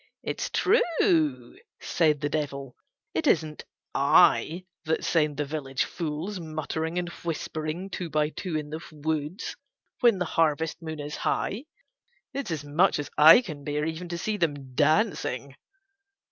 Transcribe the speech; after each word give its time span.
"It's 0.23 0.49
true," 0.49 1.59
said 1.79 2.21
the 2.21 2.29
Devil. 2.29 2.75
"It 3.13 3.27
isn't 3.27 3.63
I 3.93 4.65
that 4.85 5.03
send 5.05 5.37
the 5.37 5.45
village 5.45 5.83
fools 5.83 6.39
muttering 6.39 6.97
and 6.97 7.07
whispering 7.21 7.87
two 7.91 8.09
by 8.09 8.29
two 8.29 8.57
in 8.57 8.71
the 8.71 8.81
woods 8.91 9.55
when 9.99 10.17
the 10.17 10.25
harvest 10.25 10.81
moon 10.81 10.99
is 10.99 11.17
high, 11.17 11.65
it's 12.33 12.49
as 12.49 12.63
much 12.63 12.97
as 12.97 13.11
I 13.15 13.41
can 13.41 13.63
bear 13.63 13.85
even 13.85 14.09
to 14.09 14.17
see 14.17 14.37
them 14.37 14.73
dancing." 14.73 15.55